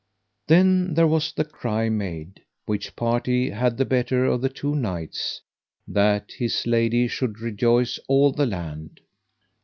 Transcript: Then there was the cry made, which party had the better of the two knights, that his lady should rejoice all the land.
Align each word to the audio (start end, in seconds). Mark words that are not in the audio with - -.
Then 0.47 0.95
there 0.95 1.05
was 1.05 1.31
the 1.31 1.45
cry 1.45 1.87
made, 1.87 2.41
which 2.65 2.95
party 2.95 3.51
had 3.51 3.77
the 3.77 3.85
better 3.85 4.25
of 4.25 4.41
the 4.41 4.49
two 4.49 4.73
knights, 4.73 5.41
that 5.87 6.31
his 6.31 6.65
lady 6.65 7.07
should 7.07 7.39
rejoice 7.39 7.99
all 8.07 8.31
the 8.31 8.47
land. 8.47 9.01